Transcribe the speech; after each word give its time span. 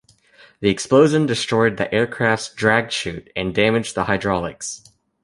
The 0.61 0.69
explosion 0.71 1.27
destroyed 1.27 1.77
the 1.77 1.93
aircraft's 1.93 2.51
drag 2.51 2.89
chute 2.91 3.29
and 3.35 3.53
damaged 3.53 3.93
the 3.93 4.05
hydraulics. 4.05 4.83